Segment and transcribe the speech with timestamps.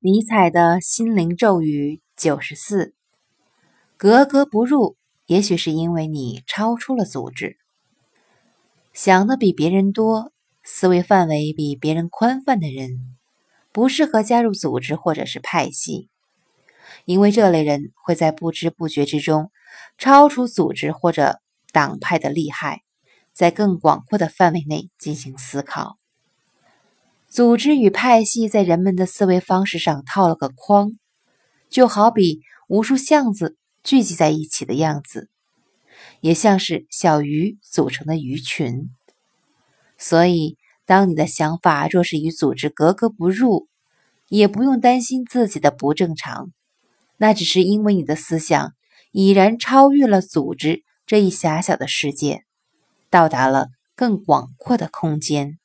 [0.00, 2.94] 尼采的心灵咒语九十四：
[3.96, 7.56] 格格不入，也许是因为你超出了组织，
[8.92, 10.30] 想的比别人多，
[10.62, 13.16] 思维范围比别人宽泛的人，
[13.72, 16.08] 不适合加入组织或者是派系，
[17.04, 19.50] 因为这类人会在不知不觉之中
[19.98, 21.40] 超出组织或者
[21.72, 22.82] 党派的利害，
[23.32, 25.98] 在更广阔的范围内进行思考。
[27.28, 30.92] 组织与派系在人们的思维方式上套了个框，
[31.68, 35.28] 就好比无数巷子聚集在一起的样子，
[36.20, 38.88] 也像是小鱼组成的鱼群。
[39.98, 43.68] 所以，当你的想法若是与组织格格不入，
[44.28, 46.50] 也不用担心自己的不正常，
[47.18, 48.72] 那只是因为你的思想
[49.12, 52.44] 已然超越了组织这一狭小的世界，
[53.10, 55.58] 到达了更广阔的空间。